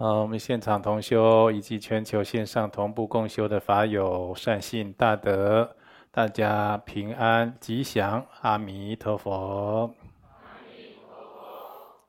[0.00, 5.76] 好，我们现场同修以及全球线上同步共修的法友善信大德，
[6.10, 9.94] 大家平安吉祥，阿弥陀佛。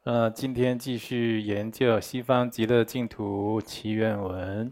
[0.04, 4.72] 呃，今天继续研究西方极乐净土祈愿文，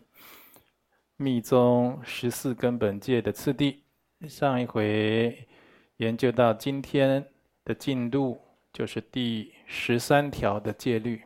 [1.18, 3.84] 密宗十四根本戒的次第。
[4.30, 5.46] 上一回
[5.98, 7.26] 研究到今天
[7.66, 8.40] 的进度，
[8.72, 11.22] 就是第十三条的戒律，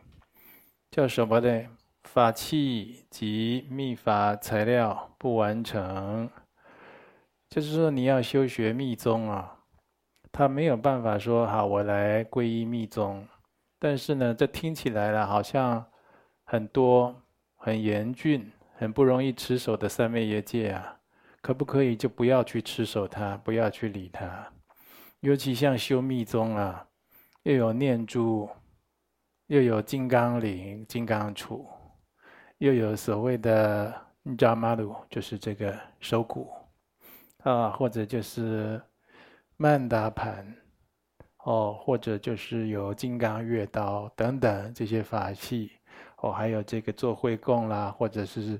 [0.89, 1.67] 叫什么呢？
[2.03, 6.29] 法器及密法材料不完成，
[7.49, 9.59] 就是说你要修学密宗啊，
[10.31, 13.27] 他没有办法说好，我来皈依密宗。
[13.79, 15.83] 但是呢，这听起来了好像
[16.43, 17.15] 很多
[17.55, 20.99] 很严峻、很不容易持守的三昧耶戒啊，
[21.41, 24.51] 可不可以就不要去持守它，不要去理它？
[25.21, 26.87] 尤其像修密宗啊，
[27.43, 28.49] 又有念珠，
[29.47, 31.65] 又有金刚铃、金刚杵。
[32.63, 33.93] 又有所谓的
[34.37, 36.49] 扎玛鲁，就是这个手鼓，
[37.39, 38.81] 啊，或者就是
[39.57, 40.47] 曼达盘，
[41.39, 45.73] 哦，或者就是有金刚月刀等等这些法器，
[46.19, 48.57] 哦，还有这个做会供啦，或者是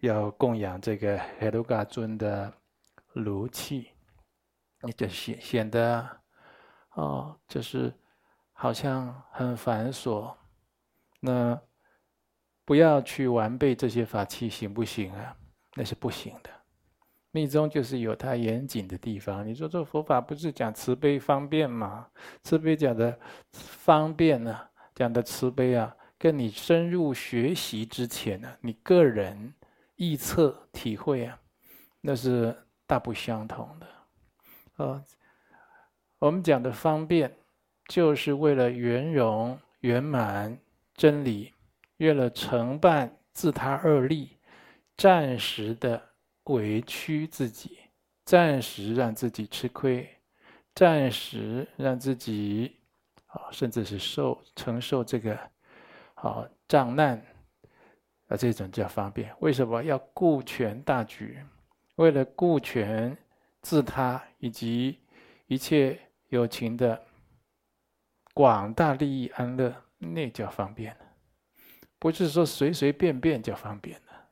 [0.00, 2.52] 要供养这个黑鲁嘎尊的
[3.12, 3.86] 炉器，
[4.82, 6.04] 你就显显得，
[6.94, 7.94] 哦，就是
[8.52, 10.34] 好像很繁琐，
[11.20, 11.56] 那。
[12.64, 15.36] 不要去完备这些法器，行不行啊？
[15.74, 16.50] 那是不行的。
[17.30, 19.46] 密宗就是有它严谨的地方。
[19.46, 22.06] 你说这佛法不是讲慈悲方便吗？
[22.42, 23.18] 慈悲讲的
[23.52, 24.56] 方便呢、
[24.94, 29.52] 讲的慈悲啊，跟你深入学习之前呢、你个人
[29.96, 31.38] 臆测体会啊，
[32.00, 34.84] 那是大不相同的。
[34.84, 35.02] 啊，
[36.20, 37.34] 我们讲的方便，
[37.88, 40.56] 就是为了圆融圆满
[40.94, 41.53] 真理。
[41.98, 44.36] 为了承办自他二利，
[44.96, 46.02] 暂时的
[46.44, 47.78] 委屈自己，
[48.24, 50.08] 暂时让自己吃亏，
[50.74, 52.76] 暂时让自己
[53.26, 55.38] 啊，甚至是受承受这个
[56.14, 57.16] 啊障难
[58.28, 59.34] 啊，这种叫方便。
[59.40, 61.38] 为什么要顾全大局？
[61.96, 63.16] 为了顾全
[63.62, 64.98] 自他以及
[65.46, 67.00] 一切有情的
[68.32, 70.96] 广大利益安乐，那叫方便。
[72.04, 74.28] 不是说随随便便就方便了，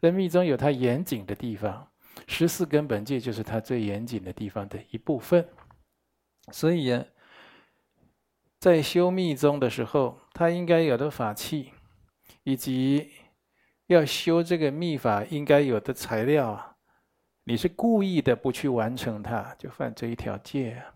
[0.00, 1.88] 在密宗有它严谨的地方，
[2.26, 5.48] 十四根本戒就是它最严谨的地方的一部分。
[6.50, 7.00] 所以，
[8.58, 11.72] 在修密宗的时候，它应该有的法器，
[12.42, 13.12] 以及
[13.86, 16.74] 要修这个密法应该有的材料啊，
[17.44, 20.92] 你是故意的不去完成它，就犯这一条戒啊。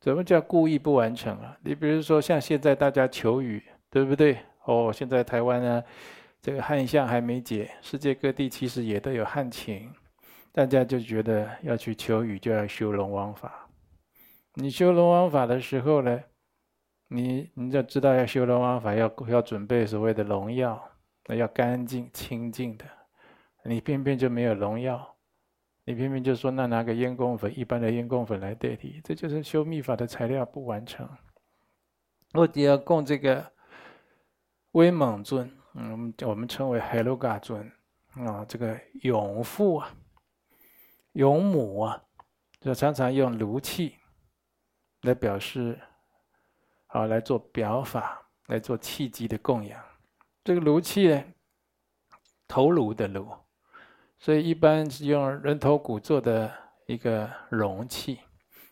[0.00, 1.58] 怎么叫故意不完成啊？
[1.62, 4.38] 你比如说像现在大家求雨，对不对？
[4.64, 5.82] 哦，现在台湾呢，
[6.42, 9.90] 这个旱象还没解，世界各地其实也都有旱情，
[10.52, 13.68] 大家就觉得要去求雨，就要修龙王法。
[14.54, 16.20] 你修龙王法的时候呢，
[17.08, 20.80] 你你就知道要修龙王法要要准备所谓的龙药，
[21.26, 22.84] 那要干净清净的。
[23.64, 25.16] 你偏偏就没有龙药，
[25.84, 31.08] 你偏偏就说那拿个烟供粉，一般的烟供粉来代替，这就是修密法的材料不完成。
[32.34, 33.50] 我只要供这个。
[34.72, 37.60] 威猛尊，嗯，我们称为海鲁嘎尊，
[38.14, 39.90] 啊，这个勇父啊，
[41.14, 42.00] 勇母啊，
[42.60, 43.96] 就常常用炉器
[45.02, 45.76] 来表示，
[46.86, 49.82] 好来做表法，来做器机的供养。
[50.44, 51.24] 这个炉器呢，
[52.46, 53.28] 头颅的颅，
[54.20, 56.48] 所以一般是用人头骨做的
[56.86, 58.20] 一个容器，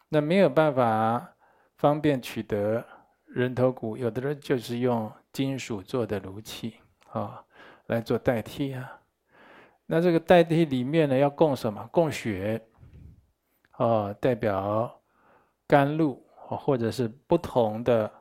[0.08, 1.34] 那没有办法
[1.76, 2.86] 方便取得
[3.26, 5.12] 人头骨，有的人就是用。
[5.38, 6.74] 金属做的炉器
[7.12, 7.44] 啊，
[7.86, 9.00] 来做代替啊。
[9.86, 11.88] 那这个代替里面呢，要供什么？
[11.92, 12.60] 供血，
[13.76, 15.00] 哦，代表
[15.64, 18.12] 甘露，或者是不同的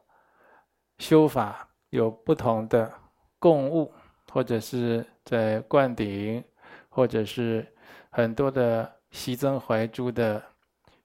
[0.99, 2.93] 修法有不同的
[3.39, 3.91] 供物，
[4.31, 6.43] 或者是在灌顶，
[6.87, 7.65] 或者是
[8.11, 10.43] 很多的息增怀诛的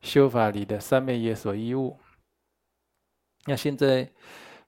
[0.02, 1.98] 修法里的三昧耶所依物。
[3.46, 4.06] 那现在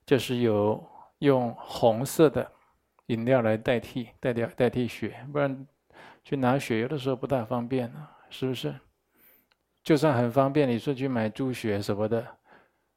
[0.07, 0.83] 就是有。
[1.25, 2.49] 用红色的
[3.07, 5.67] 饮料来代替，代替代替血，不然
[6.23, 8.73] 去拿血有的时候不大方便呢，是不是？
[9.83, 12.25] 就算很方便，你说去买猪血什么的，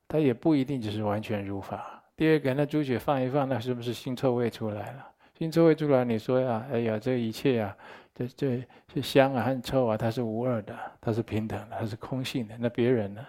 [0.07, 2.03] 它也不一定就是完全如法。
[2.17, 5.07] 第二个，那猪血放一放，那是不是腥臭味出来了？
[5.39, 7.77] 腥臭味出来，你说呀，哎呀，这一切呀，
[8.15, 12.57] 这这是香啊和臭啊，它是无二的，它是平等的，它是空性的。
[12.59, 13.25] 那别人呢？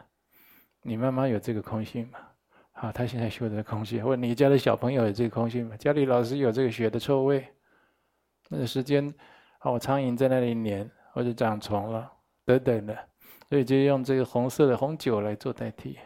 [0.82, 2.20] 你妈妈有这个空性吗？
[2.80, 5.76] 啊，他现在修的空性，或者你家的小朋友有这个空性吗？
[5.76, 7.46] 家里老是有这个血的臭味，
[8.48, 9.14] 那个时间，
[9.60, 12.10] 哦，苍蝇在那里黏，或者长虫了，
[12.46, 12.98] 等等的，
[13.50, 16.00] 所以就用这个红色的红酒来做代替，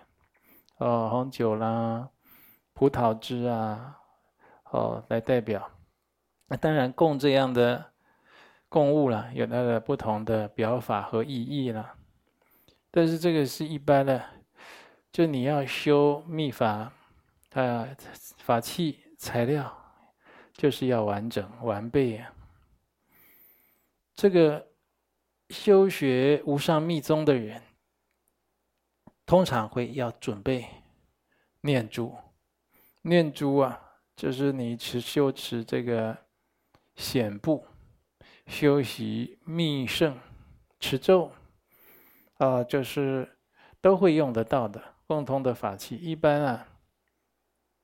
[0.79, 2.09] 哦，红酒啦，
[2.73, 3.95] 葡萄汁啊，
[4.71, 5.69] 哦，来代表。
[6.47, 7.85] 那当然供这样的
[8.67, 11.93] 供物了，有它的不同的表法和意义了，
[12.89, 14.19] 但是这个是一般的。
[15.13, 16.91] 就你要修密法，
[17.51, 17.87] 啊，
[18.39, 19.71] 法器材料
[20.51, 22.33] 就是要完整完备啊。
[24.15, 24.69] 这个
[25.49, 27.61] 修学无上密宗的人，
[29.23, 30.67] 通常会要准备
[31.61, 32.17] 念珠，
[33.03, 33.79] 念珠啊，
[34.15, 36.17] 就是你持修持这个
[36.95, 37.67] 显部，
[38.47, 40.17] 修习密圣
[40.79, 41.31] 持咒，
[42.39, 43.37] 啊，就是
[43.79, 44.92] 都会用得到的。
[45.13, 46.67] 共通的法器，一般啊，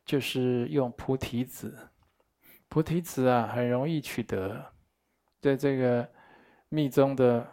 [0.03, 1.77] 就是用菩提子。
[2.67, 4.65] 菩提子啊，很容易取得，
[5.39, 6.09] 在这个
[6.69, 7.47] 密宗的，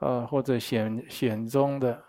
[0.00, 2.02] 呃，或者显显宗的，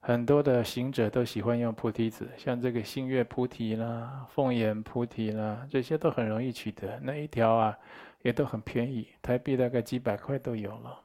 [0.00, 6.98] 很多的行者都喜欢用菩提子，像这个星月菩提啦、凤眼菩提啦，这些都很容易取得。
[7.00, 7.78] 那一条啊，
[8.22, 10.98] 也都很便宜，台币大概几百块都有了。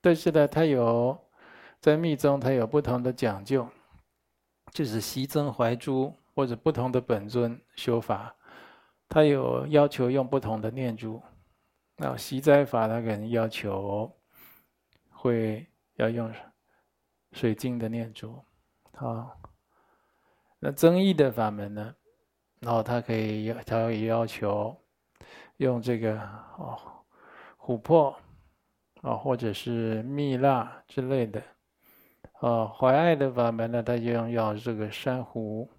[0.00, 1.16] 但是呢，它有
[1.80, 3.68] 在密宗，它有不同的讲究。
[4.76, 8.36] 就是习增怀诛或者不同的本尊修法，
[9.08, 11.22] 他有要求用不同的念珠。
[11.96, 14.14] 那习斋法他可能要求
[15.08, 16.30] 会要用
[17.32, 18.38] 水晶的念珠，
[18.92, 19.40] 好。
[20.58, 21.94] 那增益的法门呢？
[22.60, 24.78] 然后他可以要他也要求
[25.56, 26.20] 用这个
[26.58, 26.78] 哦
[27.58, 28.14] 琥珀
[29.00, 31.42] 啊，或者是蜜蜡之类的。
[32.40, 35.70] 哦，怀爱的法门呢，他就用要这个珊瑚，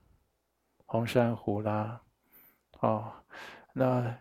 [0.85, 2.01] 红珊瑚啦。
[2.79, 3.13] 哦，
[3.73, 4.17] 那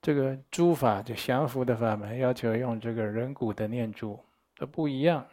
[0.00, 4.18] 这个诸法就降伏的法门，要求用这个人骨的念珠，
[4.56, 5.26] 都不一样。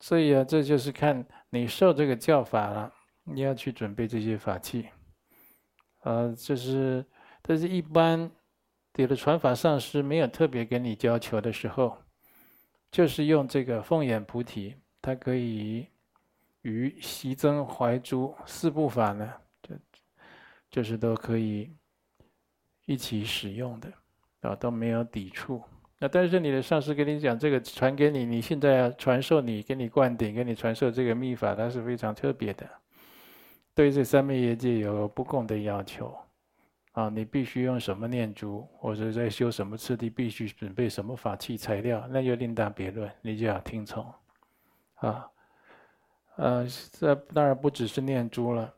[0.00, 2.92] 所以啊，这就是看你受这个教法了，
[3.22, 4.88] 你要去准备这些法器。
[6.02, 7.06] 呃，就是，
[7.42, 8.28] 但是一般
[8.96, 11.96] 有的传法上师没有特别给你要求的时候，
[12.90, 14.74] 就是用这个凤眼菩提。
[15.04, 15.86] 它可以
[16.62, 19.30] 与习增怀诛四部法呢，
[19.60, 19.76] 就
[20.70, 21.70] 就是都可以
[22.86, 23.92] 一起使用的
[24.40, 25.62] 啊，都没有抵触。
[25.98, 32.66] 那但是你的上师跟你讲这个传给你，你现在要传授你，给你灌顶，给你传授这个密法，它是非常特别的，
[33.74, 36.16] 对这三昧业界有不共的要求
[36.92, 37.10] 啊。
[37.10, 44.02] 你必须用什么念珠，或者在修什么次第，必须准备什么法器材料，那就另当别论，你就要听从。
[45.04, 45.30] 啊，
[46.36, 48.74] 呃，这当然不只是念珠了，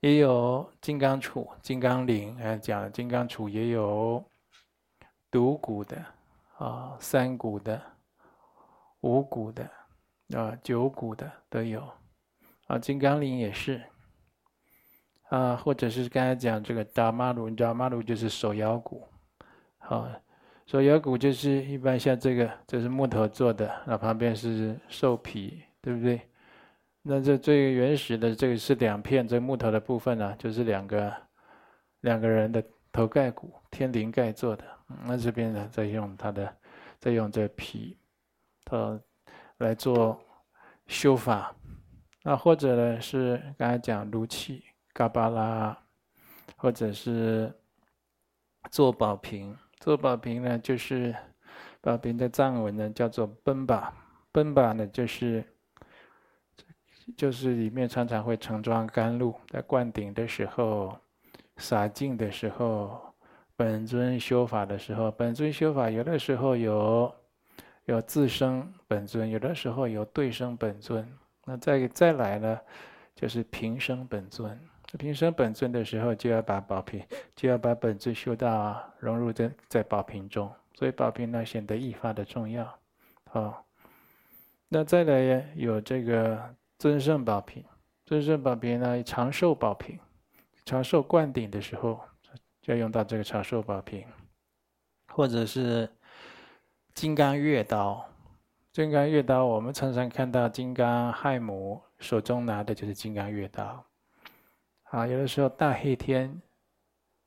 [0.00, 4.24] 也有金刚杵、金刚铃，还讲金刚杵也有
[5.30, 6.04] 独鼓的，
[6.58, 7.82] 啊，三鼓的、
[9.00, 9.68] 五鼓的，
[10.34, 11.82] 啊，九鼓的都有，
[12.68, 13.82] 啊，金刚铃也是，
[15.28, 19.08] 啊，或者是刚才讲这个达玛鲁，达玛鲁就是手摇鼓，
[19.78, 20.20] 啊。
[20.66, 26.20] 手摇鼓就是一般像这个，这是木头做的，那旁边是兽皮，对不对？
[27.02, 31.14] 那这最原始的这个是两片，这木头的部分呢、就是两个
[32.00, 34.64] 两个人的头盖骨，天灵盖做的。
[35.04, 36.52] 那这边呢，再用它的，
[36.98, 37.96] 再用这皮，
[38.64, 39.00] 它，
[39.58, 40.20] 来做
[40.88, 41.54] 修法。
[42.24, 45.78] 那或者呢是刚才讲炉器、嘎巴拉，
[46.56, 47.52] 或者是
[48.68, 49.56] 做宝瓶。
[49.86, 51.14] 做宝瓶呢，就是
[51.80, 53.94] 宝瓶的藏文呢叫做奔巴，
[54.32, 55.44] 奔巴呢就是
[57.16, 60.98] 就是里面常常会盛装甘露，在灌顶的时候、
[61.58, 63.00] 洒净的时候、
[63.54, 67.14] 本尊修法的时候，本尊修法有的时候有
[67.84, 71.08] 有自生本尊，有的时候有对生本尊，
[71.44, 72.60] 那再再来呢，
[73.14, 74.58] 就是平生本尊。
[74.98, 82.78] 平生本尊的时候，就要把宝瓶，就要把本尊修到融入在在宝瓶中，所以宝瓶呢显得愈发的重要。
[83.28, 83.66] 好，
[84.68, 86.40] 那再来有这个
[86.78, 87.64] 尊胜宝瓶，
[88.06, 89.98] 尊胜宝瓶呢长寿宝瓶，
[90.64, 92.00] 长寿灌顶的时候
[92.62, 94.06] 就要用到这个长寿宝瓶，
[95.08, 95.88] 或者是
[96.94, 98.08] 金刚月刀，
[98.72, 103.84] 金刚月刀我们常常看到金刚亥母手中拿的就是金刚月刀。
[104.96, 106.40] 啊，有的时候大黑天，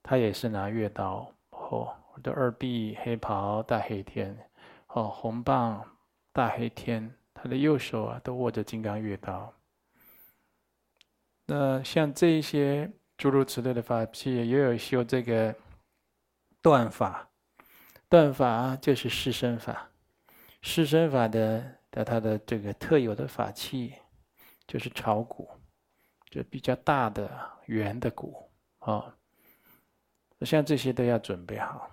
[0.01, 4.35] 他也是拿月刀，哦，我的二臂黑袍大黑天，
[4.87, 5.87] 哦，红棒
[6.33, 9.53] 大黑天，他的右手啊都握着金刚月刀。
[11.45, 15.53] 那像这一些诸如此类的法器，也有修这个
[16.63, 17.29] 断法，
[18.09, 19.91] 断法就是四身法，
[20.63, 23.93] 四身法的的它的这个特有的法器，
[24.65, 25.47] 就是炒股，
[26.31, 27.29] 就比较大的
[27.69, 28.49] 圆的鼓
[28.79, 29.15] 啊。
[30.41, 31.89] 像这些都要准备好。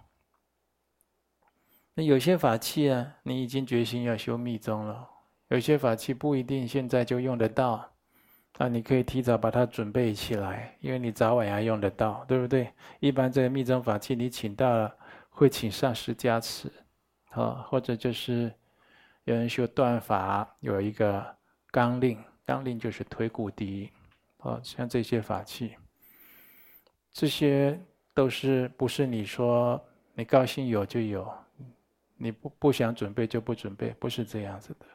[1.95, 5.09] 那有些法器啊，你已经决心要修密宗了，
[5.49, 7.92] 有些法器不一定现在就用得到。
[8.59, 12.73] 啊，你可以提早把它准备起来，因为你早晚要用得到，对不对？
[13.00, 14.97] 一般这个密宗法器，你请到了，
[15.28, 16.73] 会请上师加持，
[17.33, 18.50] 啊，或者就是
[19.25, 21.37] 有人修断法，有一个
[21.71, 23.90] 纲令，纲令就是推骨笛，
[24.47, 25.75] 啊，像这些法器，
[27.12, 27.79] 这些
[28.15, 29.83] 都是不是你说
[30.15, 31.31] 你高兴有就有，
[32.17, 34.87] 你不不想准备就不准备，不是这样子的。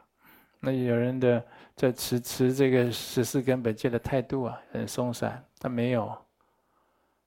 [0.60, 5.44] 那有人的在持持这个十四根本戒的态度啊，很松散。
[5.60, 6.16] 他没有，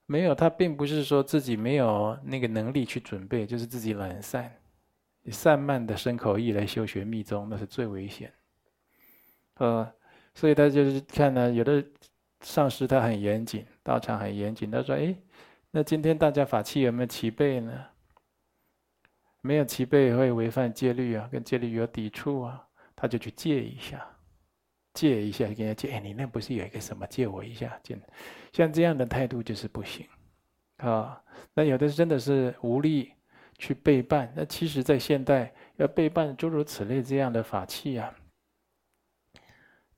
[0.05, 4.49] 没有，他并不是说自己没有那个能力去准备，就是自己懒散，
[5.23, 8.33] 以散漫的身口意来修学密宗，那是最危险。
[9.55, 9.89] 呃，
[10.33, 11.83] 所以他就是看呢，有的
[12.45, 14.69] 上师他很严谨，道场很严谨。
[14.69, 15.15] 他说：“哎，
[15.71, 17.85] 那今天大家法器有没有齐备呢？
[19.41, 22.63] 没有齐备会违反戒律啊，跟戒律有抵触啊。”
[22.95, 24.07] 他就去借一下，
[24.93, 25.91] 借一下，跟人家借。
[25.91, 27.05] 哎，你那不是有一个什么？
[27.07, 27.97] 借我一下，借。
[28.53, 30.07] 像这样的态度就是不行，
[30.77, 31.19] 啊。
[31.55, 33.11] 那有的真的是无力
[33.57, 34.31] 去备办。
[34.35, 38.13] 那其实，在现代要备办诸如此类这样的法器啊，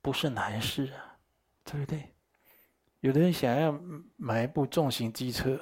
[0.01, 1.19] 不是难事啊，
[1.65, 2.16] 对不对？
[2.99, 3.77] 有的人想要
[4.15, 5.59] 买一部重型机车，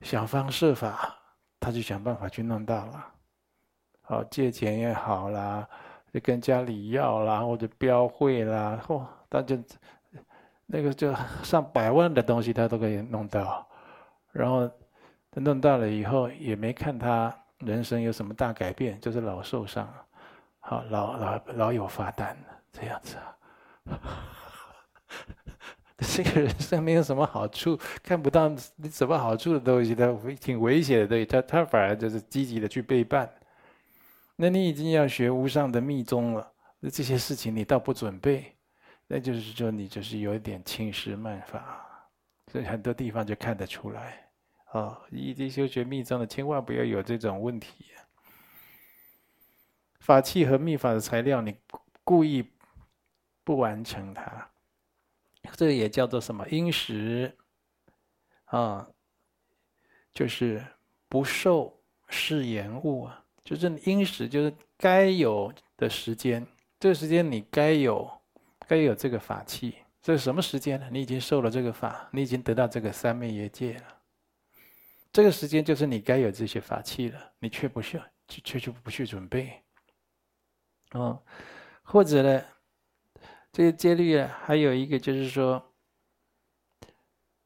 [0.00, 1.16] 想方设法，
[1.60, 3.06] 他就想办法去弄到了。
[4.02, 5.68] 好，借钱也好啦。
[6.12, 9.58] 就跟家里要啦，或者标会啦，嚯，他就
[10.66, 11.12] 那个就
[11.42, 13.68] 上百万的东西，他都可以弄到。
[14.30, 14.70] 然后
[15.28, 19.92] 他弄到了以后，也没看他人生有什么大改变，就是老受伤，
[20.60, 22.36] 好老老老有罚单
[22.70, 23.36] 这样子啊。
[26.14, 33.32] 这个人生没有什么好处，看不到你什么好处的东西，他挺危险的对，他他反而就是积极的去备办。
[34.36, 38.52] 那你已经要学无上的密宗了，那这些事情你倒不准备，
[39.06, 41.86] 那就是说你就是有一点轻视慢法，
[42.50, 44.28] 所以很多地方就看得出来。
[44.72, 47.84] 哦，已经修学密宗的，千万不要有这种问题。
[50.00, 51.54] 法器和密法的材料，你
[52.02, 52.44] 故意
[53.44, 54.50] 不完成它，
[55.52, 56.46] 这也叫做什么？
[56.48, 57.36] 因时
[58.46, 58.88] 啊，
[60.12, 60.64] 就是
[61.08, 63.24] 不受是延误啊。
[63.44, 66.46] 就是因时，就是该有的时间，
[66.80, 68.10] 这个时间你该有，
[68.66, 69.76] 该有这个法器。
[70.00, 70.88] 这是什么时间呢？
[70.90, 73.84] 你已经受了这个法，你已经得到这个三昧耶戒了。
[75.12, 79.62] 这个时间就是你该有这些法器了，你却不去，却却不去准备。
[80.92, 81.22] 哦，
[81.82, 82.44] 或者呢，
[83.54, 85.62] 这个戒律啊，还有一个就是说，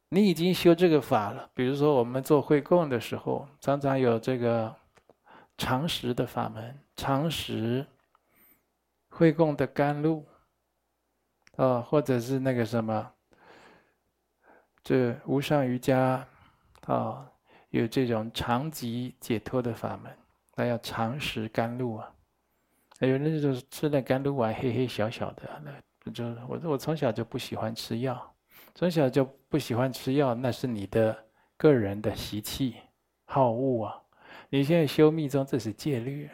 [0.09, 1.50] 你已经修这个法了。
[1.55, 4.75] 比如说我们做会供的时候，常常有这个。
[5.61, 7.85] 常识的法门，常识
[9.11, 10.25] 会供的甘露，
[11.57, 13.12] 啊，或者是那个什么，
[14.85, 16.25] 这无上瑜伽，
[16.87, 17.29] 啊，
[17.71, 20.17] 有这种常寂解脱的法门，
[20.55, 22.15] 那要常识甘露啊。
[23.00, 25.73] 还有那种吃那甘露丸，黑黑小小的，那
[26.12, 28.35] 就我我从小就不喜欢吃药，
[28.75, 31.17] 从小就不喜欢吃药，那是你的
[31.57, 32.77] 个人的习气
[33.25, 34.03] 好恶啊。
[34.50, 36.31] 你现在修密宗，这是戒律，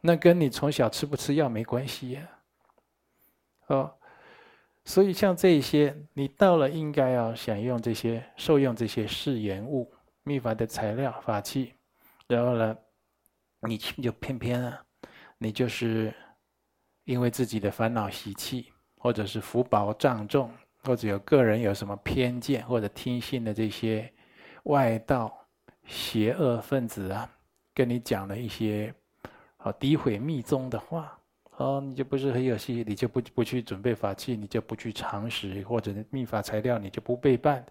[0.00, 2.28] 那跟你从小吃不吃药没关系呀。
[3.66, 3.94] 哦，
[4.84, 11.74] 所以像这些，你到了应该要享用这些、受用这些誓言物、密法的材料、法器，
[12.26, 12.76] 然后呢，
[13.60, 14.82] 你就偏偏啊，
[15.38, 16.14] 你就是
[17.04, 20.50] 因为自己的烦恼习气，或者是福报障重，
[20.84, 24.12] 或者有个人有什么偏见，或者听信的这些
[24.64, 25.34] 外道
[25.86, 27.26] 邪恶分子啊。
[27.72, 28.94] 跟你讲了一些，
[29.56, 31.18] 好诋毁密宗的话，
[31.56, 37.64] 哦，你就不是很有信心，你就不不去准备法器，你就不去常识，或者密法材料，你就不备办。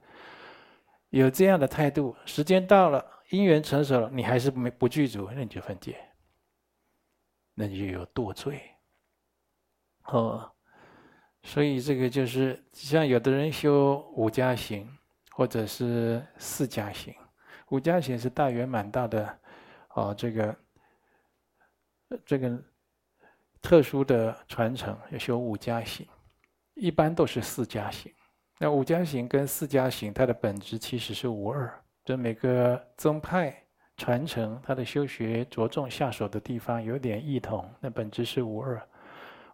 [1.09, 5.95] 有这样的态度，时间到了，因缘成熟了，你还是没不具足，那你就分解，
[7.53, 8.61] 那你就有堕罪。
[10.05, 10.51] 哦，
[11.49, 14.87] 所以这个就是像有的人修五加行，
[15.31, 17.11] 或者是四加行，
[17.69, 19.39] 五加行是大圆满大的。
[19.95, 20.55] 哦，这个
[22.23, 22.63] 这个
[23.63, 26.07] 特殊的传承要修五加行，
[26.75, 28.13] 一般都是四加行。
[28.59, 31.73] 那五加行跟四加行，它的本质其实是无二。
[32.05, 33.59] 就每个宗派
[33.97, 38.79] 传承，它的修学着重下手的地方有点异同，那本质是无二。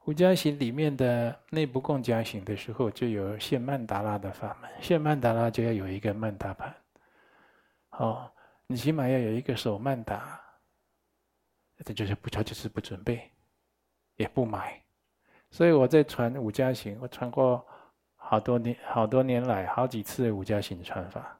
[0.05, 4.69] 五加行里面的内部共加行的时候，就有现曼达拉的法门。
[4.79, 6.75] 现曼达拉就要有一个曼达盘，
[7.89, 8.31] 哦，
[8.67, 10.39] 你起码要有一个手曼达。
[11.83, 13.29] 这就是不，他就是不准备，
[14.15, 14.79] 也不买。
[15.49, 17.65] 所以我在传五加行，我传过
[18.15, 21.37] 好多年，好多年来好几次五加行传法，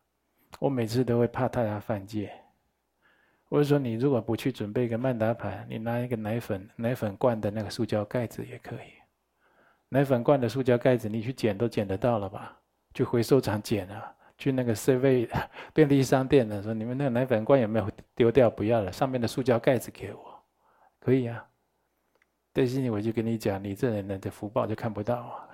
[0.60, 2.34] 我每次都会怕大家犯戒。
[3.50, 8.94] 我就说，你如果不去准备一个曼达盘，你拿一个奶粉奶粉罐的那个塑胶盖子也可以。
[9.90, 12.58] 奶粉罐的塑胶盖子，你去捡都捡得到了吧？
[12.94, 15.30] 去回收厂捡啊，去那个设备
[15.74, 18.50] 便利商店的说，你们那个奶粉罐有没有丢掉？
[18.50, 20.44] 不要了，上面的塑胶盖子给我，
[21.00, 21.46] 可以啊。
[22.52, 25.50] 但是我就跟你讲，你这人，的福报就看不到啊。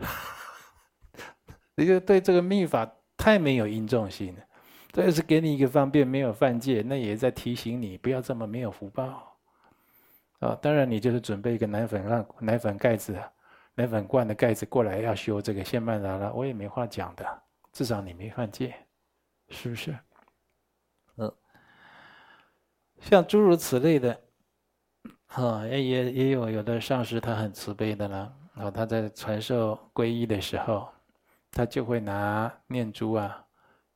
[1.75, 4.43] 你就对这个秘法太没有应重心了。
[4.93, 9.05] 这是给你一个方便，没有犯戒，那也在提醒你不要这么没有福报。
[10.39, 13.17] 啊、哦，当然你就是准备一个奶粉让奶粉盖子、
[13.75, 18.73] 奶粉罐的盖子过来要修这个现曼达了，我也没话讲的，至少你没犯戒，
[19.49, 19.95] 是不是？
[21.17, 21.31] 嗯，
[22.99, 24.19] 像诸如此类的，
[25.27, 30.89] 啊、哦，也也也有有的上师他很慈悲的啦，然后他在传授皈依的时候，
[31.51, 33.45] 他就会拿念珠啊。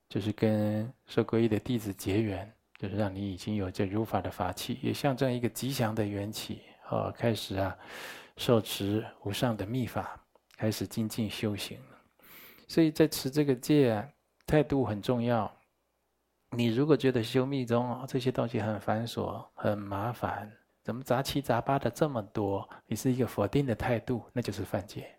[0.08, 6.62] 就是跟受皈依的弟子结缘，就是让你已经有这如法的法器，也象征一个吉祥的缘起。
[6.88, 7.76] 哦，开始啊，
[8.36, 10.24] 受持无上的密法，
[10.56, 11.78] 开始精进修行。
[12.68, 14.08] 所以在持这个戒啊，
[14.46, 15.52] 态度很重要。
[16.50, 20.48] 你如果觉得修密宗啊这些东西很繁琐、很麻烦，
[20.84, 22.68] 怎么杂七杂八的这么多？
[22.86, 25.15] 你是一个否定的态度，那就是犯戒。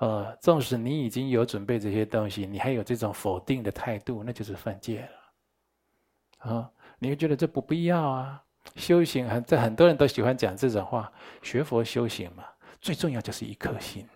[0.00, 6.50] 呃，纵使你已经有准备这些东西，你还有这种否定的态度，那就是犯戒了。
[6.50, 8.42] 啊，你会觉得这不必要啊？
[8.76, 11.12] 修行很，这很多人都喜欢讲这种话。
[11.42, 12.44] 学佛修行嘛，
[12.80, 14.08] 最重要就是一颗心，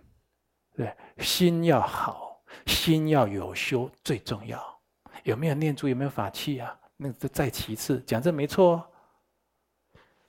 [0.74, 4.58] 对，心要好，心要有修最重要。
[5.24, 6.74] 有没有念珠，有没有法器啊？
[6.96, 8.82] 那这再其次，讲这没错。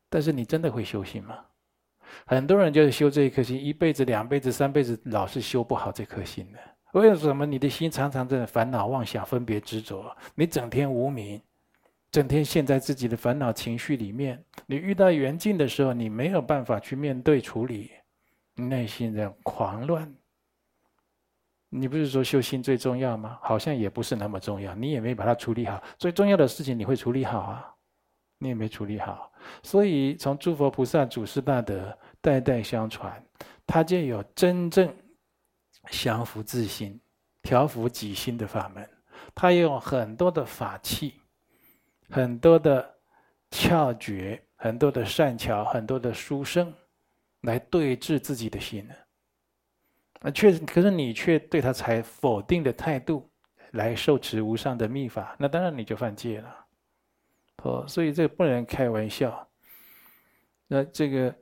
[0.10, 1.46] 但是你真的会修行吗？
[2.25, 6.60] 很多人就是修这一颗心，一辈子、两辈子、三辈子，老是修不好这颗心的。
[6.93, 7.45] 为什么？
[7.45, 11.41] 你的心常常在烦恼、妄想、分别、执着，你整天无明，
[12.10, 14.41] 整天陷在自己的烦恼情绪里面。
[14.65, 17.91] 你遇到缘境的时候，你没有办法去面对处理，
[18.56, 20.10] 内心的狂乱。
[21.67, 23.38] 你不是说修心最重要吗？
[23.41, 25.84] 好像也不是那么重要，你也没把它处理好。
[25.97, 27.75] 最重要的事情你会处理好啊？
[28.38, 29.30] 你也没处理好。
[29.62, 31.97] 所以从诸佛菩萨、祖师大德。
[32.26, 33.24] 代代相传，
[33.68, 34.92] 他就有真正
[35.92, 37.00] 降伏自心、
[37.44, 38.90] 调伏己心的法门。
[39.36, 41.22] 他用很多的法器、
[42.10, 42.96] 很多的
[43.52, 46.74] 窍诀、很多的善巧、很多的书生
[47.42, 48.96] 来对治自己的心呢。
[50.22, 53.30] 啊，确实可是你却对他采否定的态度
[53.74, 56.66] 来受持无上的密法，那当然你就犯戒了。
[57.62, 59.48] 哦，所以这不能开玩笑。
[60.66, 61.36] 那这个。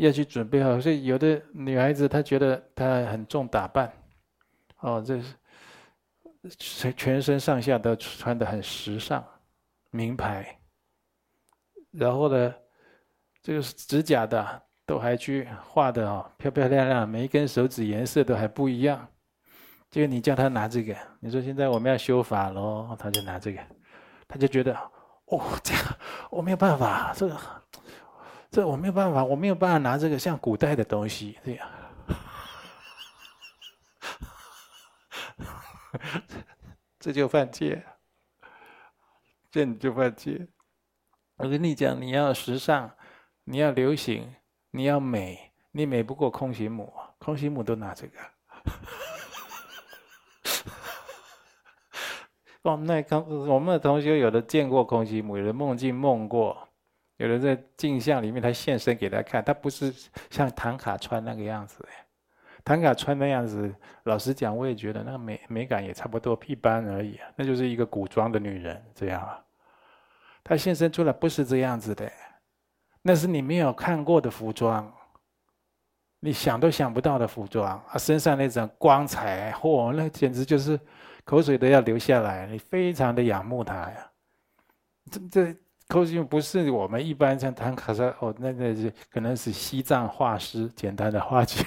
[0.00, 3.92] 要去准备好，所以有的女孩子她觉得她很重打扮，
[4.78, 5.34] 哦，这是
[6.58, 9.24] 全全身上下都穿得很时尚，
[9.90, 10.58] 名牌，
[11.90, 12.54] 然后呢，
[13.42, 19.06] 这个指甲的都还去画的哦，漂漂亮亮，每一根手指颜色都还不一样。
[19.90, 23.60] 就你叫她拿这个，你说现在我们要修法喽，她就拿这个，
[24.26, 24.72] 她就觉得
[25.26, 25.84] 哦，这样
[26.30, 27.36] 我没有办法，这个。
[28.50, 31.70] 这我没有办法，我没有办法拿这个像古代的东西这样，
[36.98, 37.84] 这就犯戒，
[39.52, 40.48] 这你就犯戒。
[41.36, 42.90] 我跟你讲，你要时尚，
[43.44, 44.34] 你要流行，
[44.72, 48.18] 你要美，你美不过空行母，空行母都拿这个。
[52.62, 56.66] 我们那刚，我们的同学有的见过空行母，有的梦境梦过。
[57.20, 59.94] 有人在镜像里面，他现身给他看，他不是
[60.30, 61.86] 像唐卡川那个样子。
[62.64, 67.20] 唐卡川那样子，老实讲，我也觉得那个美美感也差不多一般而已。
[67.36, 69.38] 那就是一个古装的女人这样啊。
[70.42, 72.10] 他现身出来不是这样子的，
[73.02, 74.90] 那是你没有看过的服装，
[76.20, 80.80] 你想都想不到的服装啊，身上那种光彩，嚯，那简直就是
[81.24, 84.10] 口水都要流下来，你非常的仰慕她呀。
[85.10, 85.56] 这这。
[85.90, 91.66] 空心不是我们一般像唐卡萨哦，那个是可能是西藏画师简单的画具，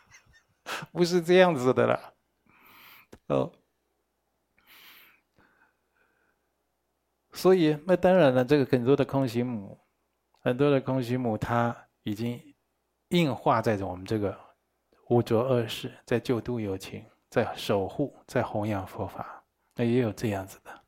[0.92, 2.14] 不是这样子的了。
[3.26, 3.52] 哦。
[7.32, 9.78] 所以，那当然了，这个很多的空心母，
[10.40, 12.40] 很多的空心母，它已经
[13.08, 14.38] 硬化在我们这个
[15.08, 19.42] 五浊恶世，在救度有情，在守护，在弘扬佛法，
[19.74, 20.79] 那也有这样子的。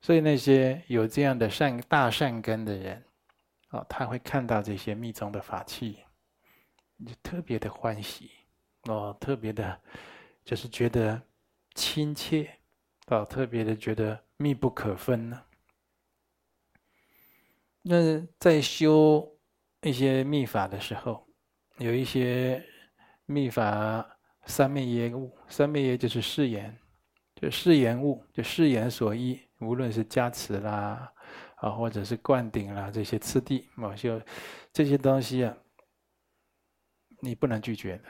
[0.00, 3.04] 所以那些有这样的善大善根的人，
[3.70, 5.98] 哦，他会看到这些密宗的法器，
[7.04, 8.30] 就特别的欢喜，
[8.84, 9.80] 哦，特别的，
[10.44, 11.20] 就是觉得
[11.74, 12.48] 亲切，
[13.08, 15.42] 哦，特别的觉得密不可分呢。
[17.82, 19.36] 那在修
[19.82, 21.26] 一些密法的时候，
[21.78, 22.64] 有一些
[23.26, 26.78] 密法三昧耶物，三昧耶就是誓言，
[27.34, 29.40] 就誓言物，就誓言所依。
[29.60, 31.12] 无论是加持啦，
[31.56, 34.22] 啊，或者是灌顶啦，这些次第，某些
[34.72, 35.56] 这些东西啊，
[37.20, 38.00] 你不能拒绝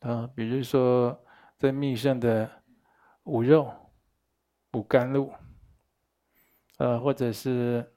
[0.00, 1.18] 的，啊，比如说
[1.56, 2.50] 在密圣的
[3.24, 3.72] 五肉、
[4.72, 5.32] 五甘露，
[6.78, 7.88] 呃，或者是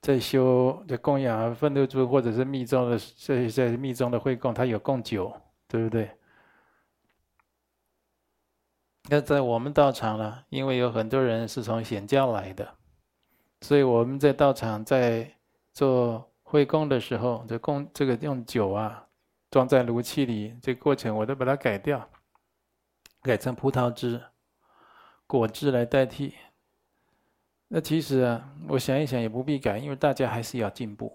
[0.00, 5.32] 在修在供养奋流珠，或者是密宗的这些在密宗的会供，它有供酒，
[5.68, 6.10] 对不对？
[9.08, 12.76] 那在我们道场呢，因为有很多人是从显教来的，
[13.60, 15.36] 所以我们在道场在
[15.72, 19.08] 做会供的时候，这供这个用酒啊
[19.50, 22.08] 装在炉器里，这过程我都把它改掉，
[23.22, 24.22] 改成葡萄汁、
[25.26, 26.34] 果汁来代替。
[27.66, 31.12] 那其实啊，我想一想也不必改，因为大家还是要进步。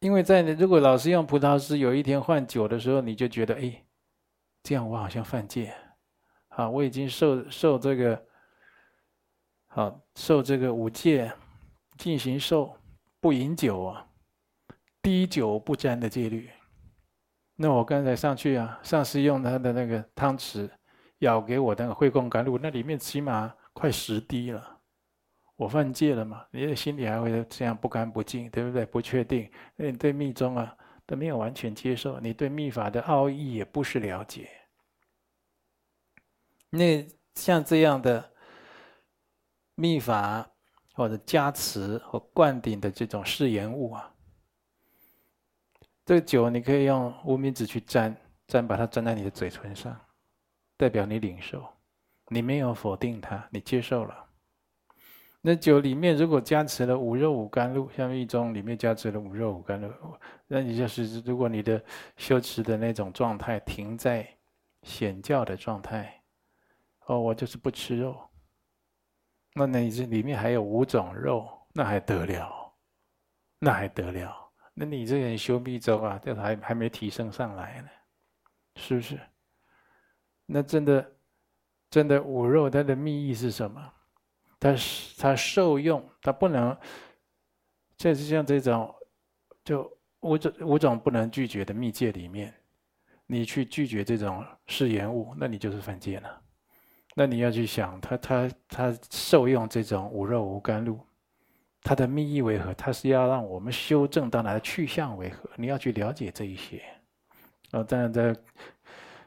[0.00, 3.85] 因为在如果老是用葡萄汁，有一天换酒的时候，你就觉得哎。
[4.66, 5.72] 这样我好像犯戒，
[6.48, 8.26] 啊，我已经受受这个，
[9.68, 11.32] 好受这个五戒，
[11.96, 12.76] 进行受
[13.20, 14.04] 不饮酒啊，
[15.00, 16.50] 滴酒不沾的戒律。
[17.54, 20.68] 那我刚才上去啊，上师用他的那个汤匙
[21.20, 24.80] 舀给我的那个会供甘露，那里面起码快十滴了，
[25.54, 26.44] 我犯戒了嘛？
[26.50, 28.84] 你的心里还会这样不干不净，对不对？
[28.84, 30.76] 不确定，那你对密宗啊
[31.06, 34.50] 都没有完全接受，你对密法的奥义也不是了解。
[36.76, 38.32] 那像这样的
[39.74, 40.48] 密法
[40.94, 44.14] 或者加持或灌顶的这种誓言物啊，
[46.04, 49.98] 这个酒你可以用无名指去沾，沾把它沾在你的嘴唇上，
[50.76, 51.66] 代表你领受，
[52.28, 54.24] 你没有否定它，你接受了。
[55.40, 59.90] 那酒里面如果加持了五肉五甘露，像密宗里面加持了五肉五甘露，
[60.46, 61.82] 那你就是如果你的
[62.16, 64.28] 修持的那种状态停在
[64.82, 66.22] 显教的状态。
[67.06, 68.16] 哦，我就是不吃肉。
[69.54, 72.74] 那你这里面还有五种肉，那还得了？
[73.58, 74.52] 那还得了？
[74.74, 77.88] 那你这个人修密咒啊，这还还没提升上来呢，
[78.76, 79.18] 是不是？
[80.44, 81.16] 那真的，
[81.88, 83.92] 真的五肉它的密意是什么？
[84.60, 84.74] 它
[85.16, 86.76] 它受用，它不能，
[87.96, 88.94] 就是像这种，
[89.64, 92.52] 就五种五种不能拒绝的密戒里面，
[93.26, 96.42] 你去拒绝这种誓言物，那你就是犯戒了。
[97.18, 101.00] 那你要去想，他他他受用这种五肉无甘露，
[101.80, 102.74] 他的密意为何？
[102.74, 105.48] 他是要让我们修正到来去向为何？
[105.56, 106.82] 你要去了解这一些。
[107.72, 108.36] 哦，当然在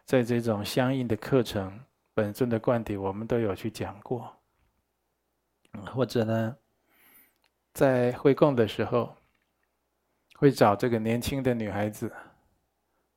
[0.06, 1.80] 在这种相应的课程，
[2.13, 4.32] 本尊的观点，我们都有去讲过。
[5.88, 6.56] 或者呢，
[7.73, 9.15] 在会供的时候，
[10.36, 12.13] 会找这个年轻的女孩子，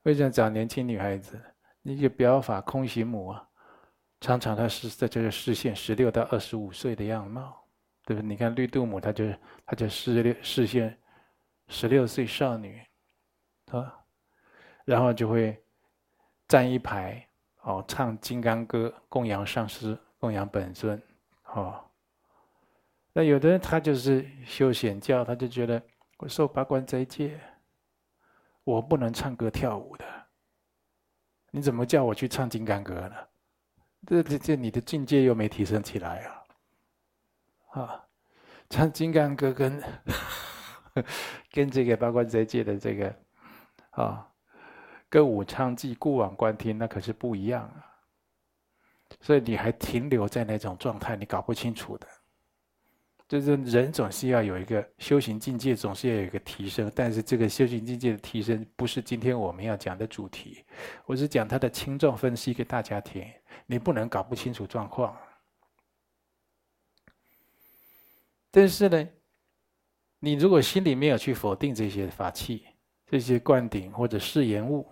[0.05, 1.39] 为什么找年轻女孩子？
[1.83, 3.47] 那个表法空行母啊。
[4.23, 7.61] 常常他是在这个视线十六到二十五岁的样貌，
[8.05, 8.29] 对不对？
[8.29, 9.25] 你看绿度母，他就
[9.67, 10.97] 他就示六视线
[11.67, 12.81] 十六岁少女，
[13.73, 13.93] 啊，
[14.85, 15.61] 然后就会
[16.47, 17.29] 站一排，
[17.63, 21.03] 哦，唱金刚歌，供养上师，供养本尊，
[21.47, 21.85] 哦。
[23.13, 25.83] 那有的人他就是修显教，他就觉得
[26.19, 27.41] 我受八关斋戒，
[28.63, 30.05] 我不能唱歌跳舞的，
[31.51, 33.17] 你怎么叫我去唱金刚歌呢？
[34.07, 36.25] 这这这，你的境界又没提升起来
[37.71, 37.81] 啊！
[37.81, 38.05] 啊，
[38.69, 39.83] 唱金刚歌跟
[41.51, 43.15] 跟这个八关斋戒的这个
[43.91, 44.29] 啊，
[45.09, 47.87] 歌舞倡伎、过往观听，那可是不一样啊。
[49.21, 52.07] 所以你还停留在那种状态，你搞不清楚的。
[53.33, 56.93] 就是人总是要有一个修行境界，总是要有一个提升。
[56.95, 60.63] 但是这个修行境界的提升，不是今天我们要讲的主题。
[61.07, 63.27] 我是讲它的轻重分析给大家听。
[63.65, 65.17] 你不能搞不清楚状况。
[68.51, 69.09] 但是呢，
[70.19, 72.67] 你如果心里没有去否定这些法器、
[73.07, 74.87] 这些灌顶或者誓言物，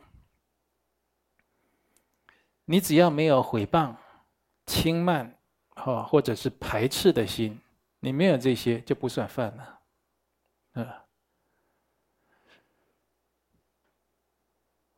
[2.64, 3.94] 你只要没有毁谤、
[4.64, 5.36] 轻慢，
[5.74, 7.60] 哈，或者是排斥的心，
[8.00, 9.80] 你没有这些就不算犯了，
[10.72, 11.06] 啊。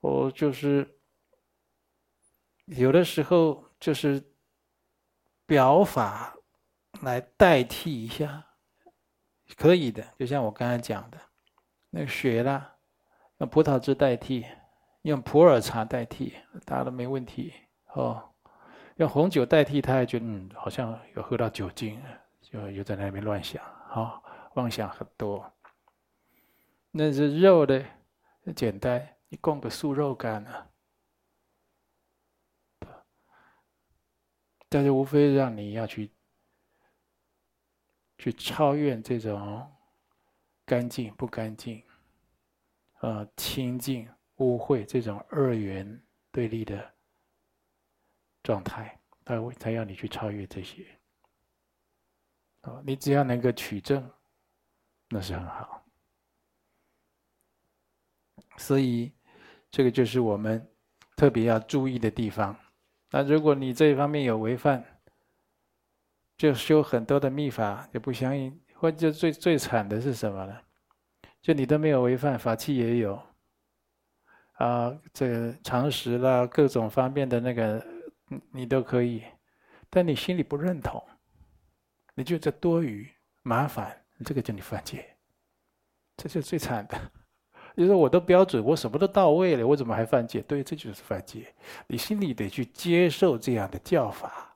[0.00, 0.98] 我就是
[2.66, 4.34] 有的时候就是
[5.46, 6.36] 表法
[7.02, 8.44] 来代替一下，
[9.56, 10.02] 可以的。
[10.18, 11.20] 就像我刚才讲的，
[11.90, 12.76] 那个血啦，
[13.38, 14.46] 用葡萄汁代替。
[15.02, 16.32] 用普洱茶代替，
[16.64, 17.52] 大家都没问题
[17.94, 18.32] 哦。
[18.98, 22.00] 用红酒代替，他还觉得嗯，好像有喝到酒精，
[22.52, 24.22] 又又在那边乱想，好、
[24.54, 25.52] 妄想很多。
[26.90, 27.84] 那是肉的，
[28.56, 30.70] 简单，你供个素肉干啊，
[34.68, 36.10] 但是无非让你要去
[38.16, 39.70] 去超越这种
[40.64, 41.82] 干净不干净，
[43.00, 44.08] 呃，清净。
[44.36, 46.94] 污秽这种二元对立的
[48.42, 50.84] 状态，他他要你去超越这些。
[52.62, 54.08] 哦，你只要能够取证，
[55.08, 55.84] 那是很好。
[58.56, 59.12] 所以，
[59.70, 60.64] 这个就是我们
[61.16, 62.56] 特别要注意的地方。
[63.10, 64.84] 那如果你这一方面有违犯，
[66.36, 70.60] 就修很多的密法也不相应，或者最最惨的是什么呢？
[71.40, 73.20] 就你都没有违犯，法器也有。
[74.54, 77.84] 啊，这个常识啦，各种方面的那个，
[78.52, 79.24] 你都可以，
[79.90, 81.02] 但你心里不认同，
[82.14, 83.08] 你觉得这多余
[83.42, 85.16] 麻烦，这个叫你犯戒，
[86.16, 87.12] 这就是最惨的。
[87.74, 90.42] 你 说我都标准，我什么都到位了，我怎么还犯戒？
[90.42, 91.54] 对，这就是犯戒。
[91.86, 94.54] 你心里得去接受这样的教法，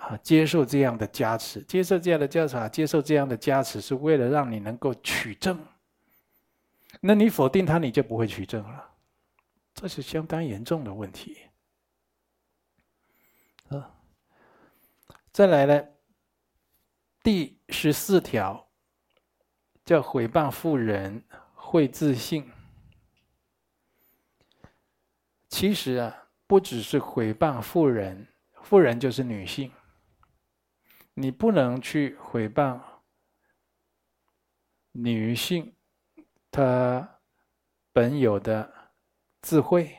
[0.00, 5.58] 啊，接受这样的加持，接受这样的教法，接受这样的加持，是为了让你能够取证。
[7.00, 8.90] 那你否定他，你就不会取证了，
[9.74, 11.38] 这是相当严重的问题。
[13.68, 13.94] 啊，
[15.36, 15.88] 再来呢，
[17.22, 18.70] 第十四条
[19.84, 21.22] 叫毁谤妇人，
[21.52, 22.50] 会自信。
[25.50, 28.26] 其实啊，不只是毁谤妇人，
[28.62, 29.70] 妇人就是女性，
[31.12, 32.80] 你不能去毁谤
[34.92, 35.76] 女性。
[36.50, 37.20] 她
[37.92, 38.72] 本有的
[39.42, 39.98] 智慧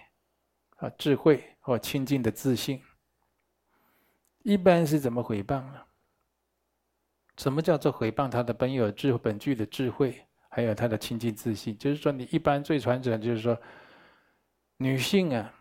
[0.77, 2.81] 啊，智慧或清净的自信，
[4.47, 5.81] 一般是怎么毁谤呢？
[7.35, 11.77] 什么叫做毁谤他的本有智本具的智慧，还有他的清净自信？
[11.77, 13.59] 就是说，你一般最传承就是说，
[14.77, 15.53] 女性啊，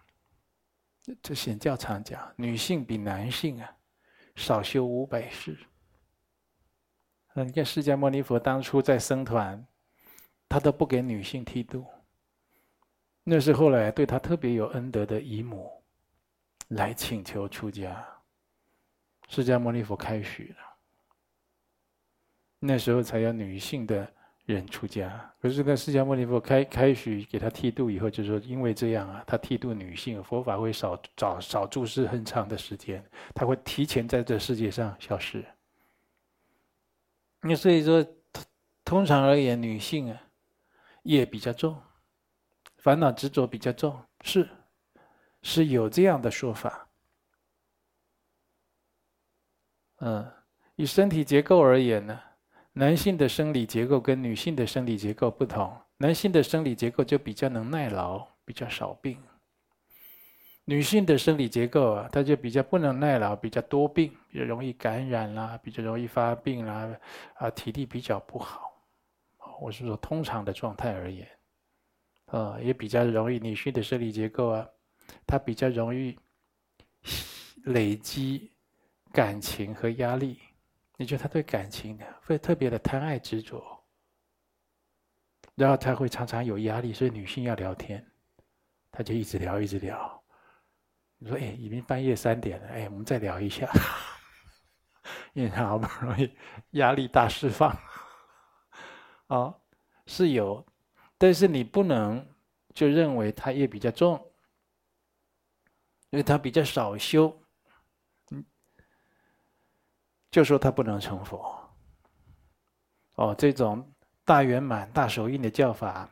[1.21, 3.77] 这显教常讲，女性比男性啊
[4.37, 5.59] 少修五百世。
[7.35, 9.67] 那你看释迦牟尼佛当初在僧团。
[10.49, 11.85] 他都不给女性剃度，
[13.25, 15.83] 那是后来对他特别有恩德的姨母
[16.69, 18.07] 来请求出家，
[19.27, 20.65] 释迦牟尼佛开许了，
[22.59, 24.11] 那时候才有女性的
[24.45, 25.33] 人出家。
[25.41, 35.45] 可是，那释迦牟尼佛开开许给他剃度以后，就说因为这样啊，他剃度女性，佛法会少少少注释很长的时间，他会提前在这世界上消失。
[37.41, 38.07] 那所以说，
[38.85, 40.23] 通常而言，女性啊。
[41.03, 41.81] 业比较重，
[42.79, 44.49] 烦恼执着比较重，是
[45.41, 46.86] 是有这样的说法。
[50.01, 50.31] 嗯，
[50.75, 52.21] 以身体结构而言呢，
[52.73, 59.17] 男性的生理结构跟女性的生理结构不同，男性的生理结构就比较能耐劳，比较少病；
[60.67, 66.95] 女性的生理结构啊，它就比较不能耐劳，比较多病，比较容易感染啦，比较容易发病啦，
[67.35, 68.71] 啊，体力比较不好。
[69.59, 71.27] 我是说，通常的状态而言，
[72.27, 73.39] 啊，也比较容易。
[73.39, 74.69] 女性的生理结构啊，
[75.27, 76.19] 它比较容易
[77.65, 78.53] 累积
[79.17, 80.39] 感情和压力。
[80.99, 83.83] 你觉得他对感情会特别的贪爱执着，
[85.55, 88.07] 然后他会常常有压力，所以女性要聊天，
[88.93, 90.23] 他就一直聊，一直聊。
[91.17, 93.67] 你说，哎，已经半夜三点了，哎，我们再聊一下，
[95.33, 96.31] 因为他好不容易
[96.73, 97.75] 压力大释放。
[99.29, 99.55] 啊、
[100.05, 100.67] 是有，
[101.17, 102.35] 但是你不能
[102.75, 104.31] 就认为他业比较重，
[106.11, 107.43] 因为他比较少修，
[110.37, 111.59] 就说他不能成佛。
[113.15, 113.91] 哦，这种
[114.23, 116.11] 大圆满、大手印的教法，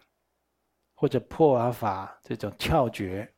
[0.94, 3.30] 或者破瓦法这种窍诀，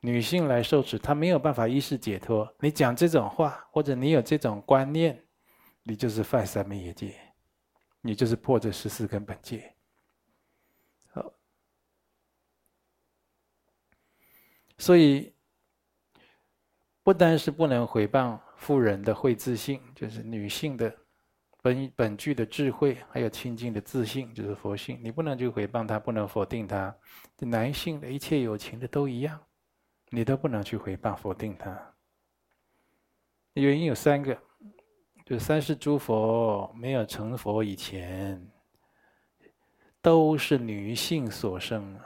[0.00, 2.50] 女性来受持，她没有办法一世解脱。
[2.60, 5.22] 你讲这种话，或者你有这种观念，
[5.82, 7.14] 你就是犯三昧业戒。
[8.00, 9.74] 你就是破这十四根本戒，
[11.10, 11.34] 好，
[14.78, 15.34] 所以
[17.02, 20.94] 不单是不能回谤妇人的慧自性，就是女性的
[21.62, 26.94] 本本具的智慧，还有清净的自信，就是佛性，你不能去毁谤他，不能否定他。
[27.38, 29.40] 男性的一切有情的都一样，
[30.10, 31.94] 你都不能去毁谤否定他。
[33.54, 34.36] 原因有三个，
[35.24, 38.50] 就三世诸佛没有成佛以前，
[40.02, 41.98] 都是女性所生。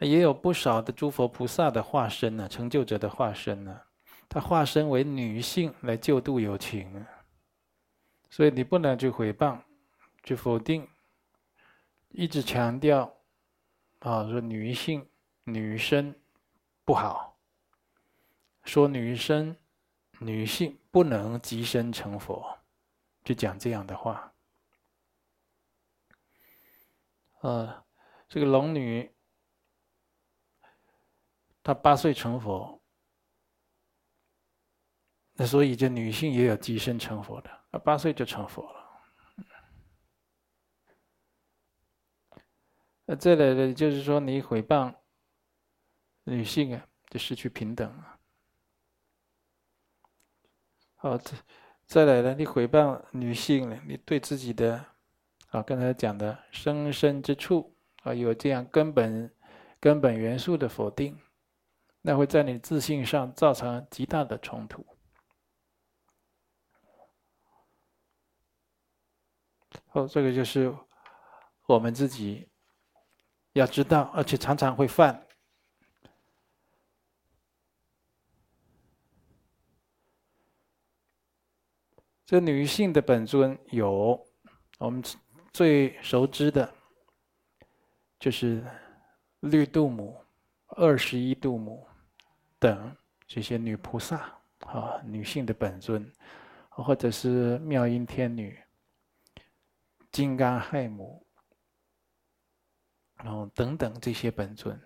[0.00, 3.80] 也有不少的诸佛菩萨的化身呢，成就者的化身呢，
[4.28, 7.06] 他化身为女性来救度有情，
[8.28, 9.60] 所以你不能去毁谤，
[10.24, 10.86] 去否定，
[12.08, 13.16] 一直强调
[14.00, 15.08] 啊，说女性、
[15.44, 16.14] 女生
[16.84, 17.38] 不好，
[18.64, 19.56] 说女生、
[20.18, 22.58] 女性不能即身成佛，
[23.22, 24.32] 就讲这样的话。
[27.40, 27.84] 呃，
[28.28, 29.13] 这个龙女。
[31.64, 32.80] 她八岁成佛，
[35.32, 38.84] 那所以这女性也有即身成佛的，她八岁就成佛了。
[43.06, 44.94] 那再来的就是说，你毁谤
[46.24, 48.20] 女性啊，就失去平等了。
[50.96, 51.32] 好，再
[51.86, 54.84] 再来呢，你毁谤女性了，你对自己的
[55.48, 59.34] 啊，刚才讲的生身之处啊，有这样根本
[59.80, 61.18] 根本元素的否定。
[62.06, 64.84] 那会在你自信上造成极大的冲突。
[69.92, 70.76] 哦，这个就是
[71.66, 72.46] 我们自己
[73.54, 75.26] 要知道，而且常常会犯。
[82.26, 84.22] 这女性的本尊有
[84.78, 85.02] 我们
[85.54, 86.74] 最熟知的，
[88.18, 88.62] 就是
[89.40, 90.22] 绿度母、
[90.66, 91.88] 二十一度母。
[92.64, 92.96] 等
[93.26, 96.10] 这些女菩萨啊，女性的本尊，
[96.70, 98.58] 或者是妙音天女、
[100.10, 101.26] 金刚亥母，
[103.16, 104.80] 然后等等这些本尊，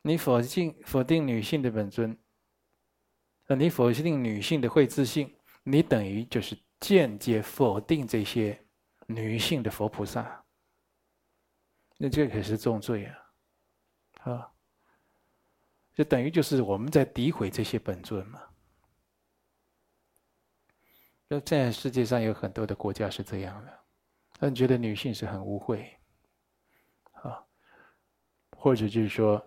[0.00, 2.16] 你否定否定女性的本尊，
[3.48, 8.64] 那你否定女性的慧自性，你等于就是间接否定这些
[9.08, 10.44] 女性的佛菩萨，
[11.96, 14.52] 那这可是重罪啊，啊。
[15.98, 18.40] 就等于就是我们在诋毁这些本尊嘛。
[21.26, 23.78] 那在世界上有很多的国家是这样的，
[24.38, 25.84] 他觉得女性是很污秽，
[27.14, 27.42] 啊，
[28.52, 29.44] 或者就是说，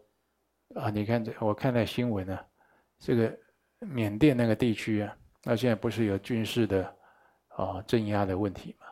[0.76, 2.38] 啊，你看这，我看到新闻呢，
[3.00, 3.40] 这个
[3.80, 6.98] 缅甸那个地区啊，那现在不是有军事的
[7.48, 8.88] 啊镇压的问题嘛？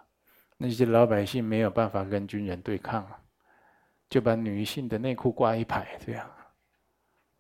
[0.56, 3.06] 那些老百姓没有办法跟军人对抗，
[4.10, 6.32] 就把女性的内裤挂一排这样。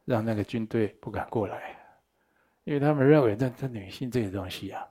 [0.09, 1.77] 让那个军队不敢过来，
[2.63, 4.83] 因为他们认为这这女性这些东西啊，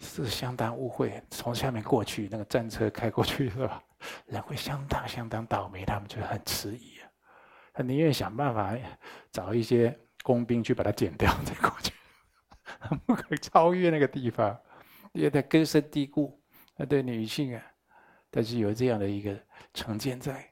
[0.00, 1.22] 是相当污秽。
[1.30, 3.80] 从下面过去，那个战车开过去是吧？
[4.26, 6.98] 人会相当相当倒霉，他们就很迟疑。
[7.72, 8.76] 他宁愿想办法
[9.30, 11.92] 找一些工兵去把它剪掉再过去，
[13.06, 14.60] 不可超越那个地方，
[15.12, 16.42] 因为它根深蒂固。
[16.74, 17.62] 他对女性啊，
[18.32, 19.38] 但是有这样的一个
[19.72, 20.44] 成见在，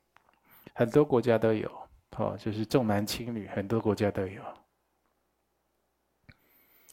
[0.72, 1.79] 很多国家都有。
[2.16, 4.42] 哦，就是重男轻女，很多国家都有。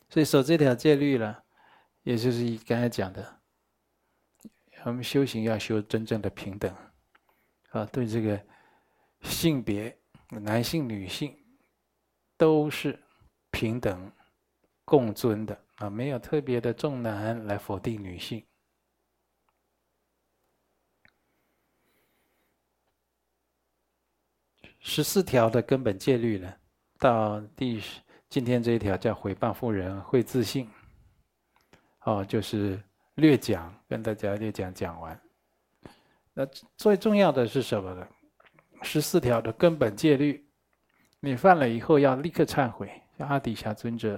[0.09, 1.43] 所以守这条戒律了，
[2.03, 3.41] 也就是刚才讲的，
[4.85, 6.73] 我们修行要修真正的平等，
[7.71, 8.41] 啊，对这个
[9.23, 9.97] 性别，
[10.29, 11.37] 男性、女性
[12.37, 12.97] 都是
[13.51, 14.09] 平等
[14.85, 18.45] 共尊的啊，没有特别的重男来否定女性。
[24.89, 26.51] 十四条的根本戒律呢，
[26.97, 27.83] 到第
[28.29, 30.65] 今天这一条叫毁谤妇人会自信，
[32.05, 32.81] 哦，就是
[33.15, 35.19] 略讲，跟大家略讲讲完。
[36.33, 36.45] 那
[36.77, 38.07] 最重要的是什么呢？
[38.81, 40.47] 十四条的根本戒律，
[41.19, 42.89] 你犯了以后要立刻忏悔。
[43.17, 44.17] 像阿底峡尊者，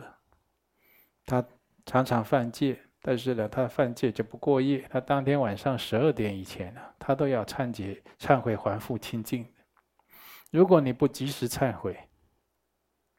[1.26, 1.43] 他
[1.88, 9.43] 常常犯戒，但是呢，他犯戒就不过夜，他当天晚上十二点以前呢，他都要忏悔、忏悔还复清净。
[10.50, 11.97] 如果你不及时忏悔，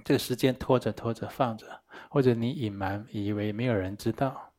[0.05, 4.53] 这个时间拖着拖着放着，或者你隐瞒，以为没有人知道，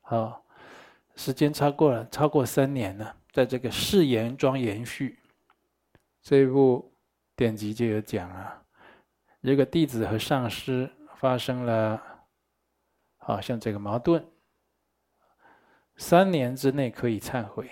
[0.00, 0.44] 好，
[1.14, 5.20] 时间超过了，超过三年了，在这个《誓言庄严序》
[6.22, 6.92] 这一部
[7.36, 8.62] 典籍就有讲啊，
[9.40, 12.02] 如果弟子和上师发生了，
[13.18, 14.26] 好像这个矛盾，
[15.96, 17.70] 三年之内可以忏悔，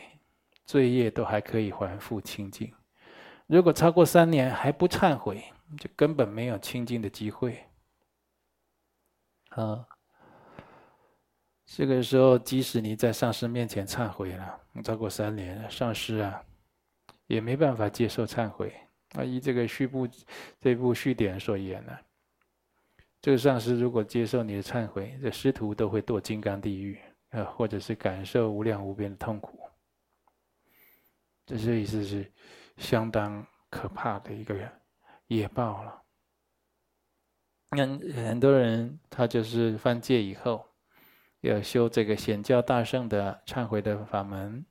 [0.64, 2.72] 罪业都还可以还复清净。
[3.52, 5.44] 如果超过三年还不忏悔，
[5.78, 7.62] 就根本没有清净的机会。
[9.50, 9.86] 啊，
[11.66, 16.42] 这个时候，即使你在上师面前忏悔了，超过三年，上师啊，
[17.26, 18.74] 也没办法接受忏悔。
[19.10, 20.08] 啊，依这个序部
[20.58, 21.92] 这部序典所言呢，
[23.20, 26.98] 这个上师如果接受你的忏悔，这师徒都会堕金刚地狱，
[27.28, 29.60] 啊，或者是感受无量无边的痛苦。
[31.44, 32.32] 这是意思是
[32.82, 34.54] 相当可怕的一个
[35.28, 36.02] 业报了。
[37.70, 40.66] 那很多人他就是犯戒以后，
[41.40, 44.66] 要修这个显教大圣的忏悔的法门。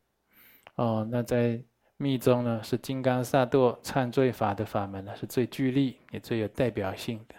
[0.76, 1.64] 哦，那在
[1.98, 7.36] 密宗呢，是金刚萨埵忏罪法的法门呢，是最具力也最有代表性的。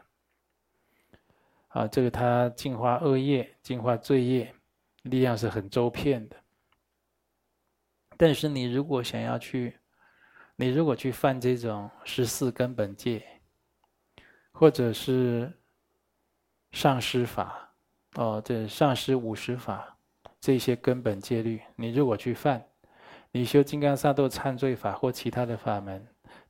[1.69, 4.55] 啊，这个它净化恶业、净化罪业，
[5.03, 6.37] 力量是很周遍的。
[8.17, 9.79] 但是你如果想要去，
[10.57, 13.25] 你如果去犯这种十四根本戒，
[14.53, 15.53] 或者是
[16.71, 17.75] 上师法，
[18.15, 19.97] 哦，这上师五十法
[20.41, 22.65] 这些根本戒律，你如果去犯，
[23.31, 26.07] 你修金刚萨埵忏罪法或其他的法门，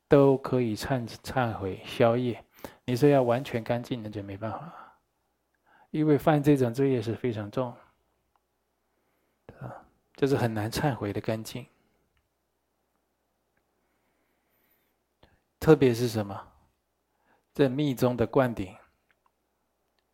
[0.09, 2.45] 都可以忏忏悔消业。
[2.85, 4.99] 你说要完全干净，那就没办法，
[5.91, 7.75] 因为犯这种罪业是非常重。
[10.15, 11.67] 这是很难忏悔的干净，
[15.63, 16.37] 特别是什么？
[17.53, 18.75] 在密宗的灌顶，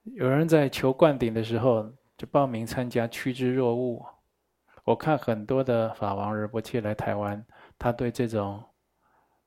[0.03, 4.05] 有人在求灌顶的时候就报名参加趋之若鹜。
[4.85, 7.43] 我看很多的法王仁波切来台湾，
[7.79, 8.63] 他对这种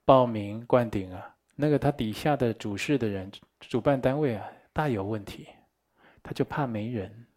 [0.03, 5.47] 报名灌顶啊，那个他底下的主事的人、主办单位啊，大有问题，
[6.23, 7.27] 他就怕没人。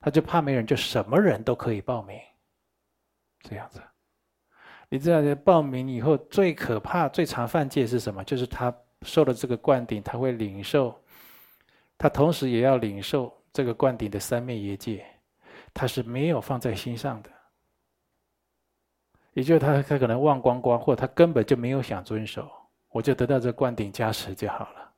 [0.00, 2.18] 他就怕没人，就什么人都可以报名，
[3.40, 3.82] 这样子。
[4.94, 8.22] 你知道，报名以后最可怕、最常犯戒是什么？
[8.22, 8.72] 就是他
[9.02, 10.96] 受了这个灌顶，他会领受，
[11.98, 15.04] 他同时也要领受这个灌顶的三昧耶戒，
[15.72, 17.30] 他是没有放在心上的。
[19.32, 22.48] 也就是他他可能忘光光，或他根本就没有想遵守，
[22.90, 24.92] 我就得到这灌顶加持就好了。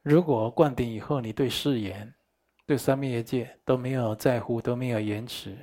[0.00, 2.10] 如果灌顶以后，你对誓言、
[2.64, 5.58] 对三昧耶戒都没有在乎，都没有延迟，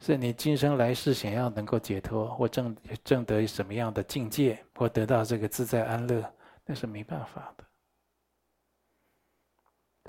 [0.00, 6.24] 是你今生来世想要能够解脱或证证得什么样的境界，或得到这个自在安乐，
[6.64, 7.64] 那是没办法的。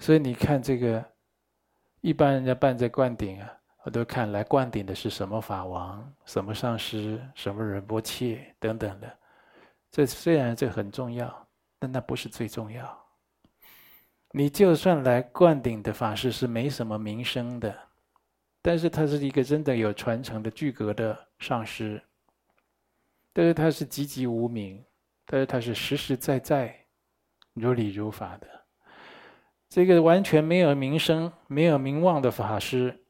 [0.01, 1.03] 所以你看这个，
[2.01, 9.17] 一般人家办这灌顶啊，我都看来灌顶的是什么法王、什么上师、什么仁波切等等的。
[9.89, 11.47] 这虽然这很重要，
[11.79, 13.05] 但那不是最重要。
[14.31, 17.84] 你就算来灌顶的法师是没什么名声的，
[18.65, 22.01] 但是他是一个真的有传承的具格的上师，
[23.31, 24.83] 但是他是籍籍无名，
[25.27, 26.75] 但是他是实实在在
[27.53, 28.47] 如理如法的。
[29.69, 33.01] 这个完全没有名声、没有名望的法师，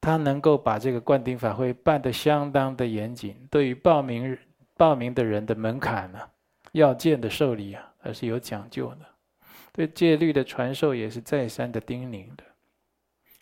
[0.00, 4.36] 他能够把这个灌顶法会办得相当的严谨，对于报名
[4.76, 6.18] 报名的人的门槛呢、
[6.72, 9.06] 要件的受理啊，还是有讲究的。
[9.70, 12.42] 对戒律的传授也是再三的叮咛的，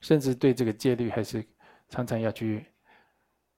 [0.01, 1.45] 甚至对这个戒律还是
[1.89, 2.67] 常常要去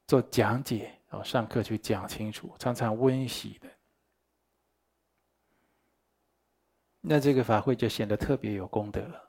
[0.07, 3.69] 做讲解哦，上课去讲清楚，常常温习的。
[7.01, 9.29] 那这个法会就显得特别有功德了。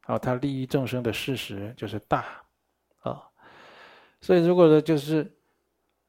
[0.00, 2.44] 好，他利益众生的事实就是大
[3.00, 3.22] 啊，
[4.20, 5.24] 所以如果说就是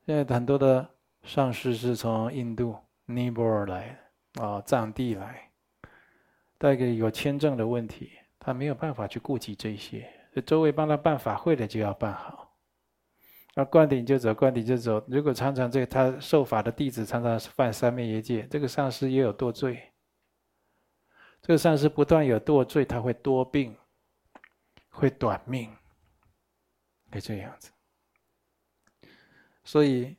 [0.05, 0.89] 现在很多的
[1.24, 3.99] 上师是从印度尼泊尔来。
[4.34, 5.49] 啊，藏地来，
[6.59, 10.09] 带给有签证的问题，他没有办法去顾及这些。
[10.45, 12.57] 周围帮他办法会的就要办好，
[13.55, 15.03] 那灌顶就走，灌顶就走。
[15.07, 19.91] 如果常常这个他受法的弟子常常犯三昧耶戒，这个上师也有堕罪。
[21.41, 23.75] 这个上师不断有堕罪，他会多病，
[24.89, 25.75] 会短命，
[27.11, 27.71] 会这样子。
[29.63, 30.17] 所以，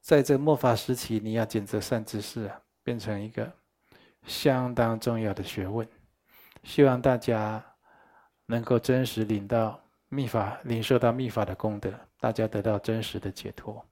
[0.00, 2.60] 在这末法时期，你要拣择善知识啊。
[2.84, 3.52] 变成一个
[4.24, 5.86] 相当重要的学问，
[6.62, 7.64] 希望大家
[8.46, 13.84] 能够真实领到密法，领受到密法的功德，大家得到真实的解脱。